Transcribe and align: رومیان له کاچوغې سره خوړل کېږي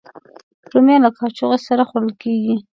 رومیان 0.71 1.01
له 1.05 1.09
کاچوغې 1.17 1.59
سره 1.67 1.83
خوړل 1.89 2.13
کېږي 2.21 2.55